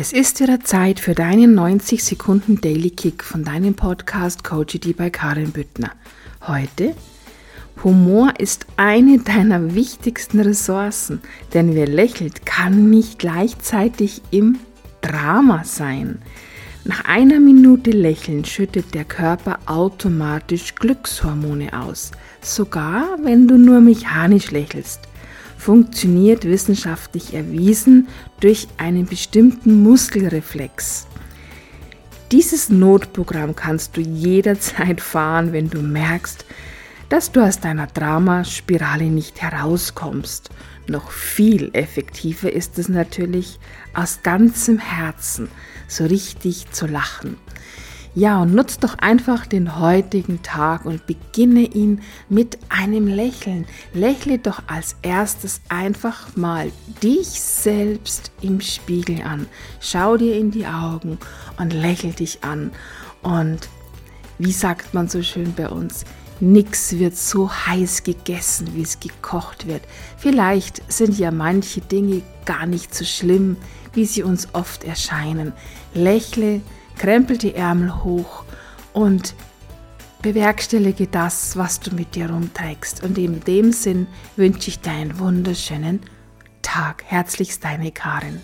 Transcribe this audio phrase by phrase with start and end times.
[0.00, 5.10] Es ist wieder Zeit für deinen 90 Sekunden Daily Kick von deinem Podcast Coachity bei
[5.10, 5.90] Karin Büttner.
[6.46, 6.94] Heute
[7.82, 11.20] Humor ist eine deiner wichtigsten Ressourcen,
[11.52, 14.60] denn wer lächelt, kann nicht gleichzeitig im
[15.00, 16.22] Drama sein.
[16.84, 24.52] Nach einer Minute Lächeln schüttet der Körper automatisch Glückshormone aus, sogar wenn du nur mechanisch
[24.52, 25.08] lächelst
[25.58, 28.08] funktioniert wissenschaftlich erwiesen
[28.40, 31.06] durch einen bestimmten Muskelreflex.
[32.30, 36.44] Dieses Notprogramm kannst du jederzeit fahren, wenn du merkst,
[37.08, 40.50] dass du aus deiner Dramaspirale nicht herauskommst.
[40.86, 43.58] Noch viel effektiver ist es natürlich,
[43.94, 45.48] aus ganzem Herzen
[45.86, 47.36] so richtig zu lachen.
[48.18, 53.64] Ja, und nutz doch einfach den heutigen Tag und beginne ihn mit einem Lächeln.
[53.94, 59.46] Lächle doch als erstes einfach mal dich selbst im Spiegel an.
[59.78, 61.18] Schau dir in die Augen
[61.60, 62.72] und lächel dich an.
[63.22, 63.68] Und
[64.40, 66.04] wie sagt man so schön bei uns,
[66.40, 69.82] Nix wird so heiß gegessen, wie es gekocht wird.
[70.16, 73.56] Vielleicht sind ja manche Dinge gar nicht so schlimm,
[73.92, 75.52] wie sie uns oft erscheinen.
[75.94, 76.62] Lächle,
[76.98, 78.44] krempel die Ärmel hoch
[78.92, 79.34] und
[80.22, 83.02] bewerkstellige das, was du mit dir rumträgst.
[83.02, 86.00] Und in dem Sinn wünsche ich dir einen wunderschönen
[86.62, 87.04] Tag.
[87.06, 88.42] Herzlichst deine Karin.